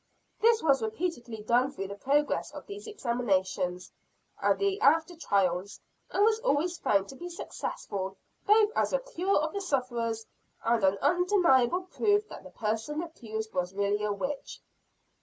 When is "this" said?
0.41-0.63